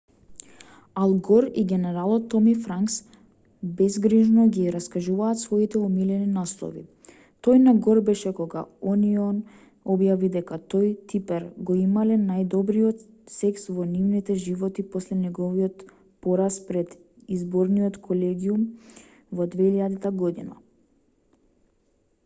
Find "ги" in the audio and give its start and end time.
4.55-4.63